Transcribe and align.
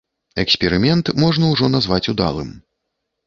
Эксперымент 0.43 1.11
ўжо 1.17 1.37
можна 1.43 1.69
назваць 1.75 2.09
удалым. 2.13 2.49